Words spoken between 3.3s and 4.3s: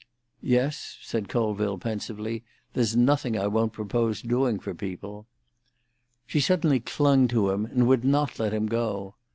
I won't propose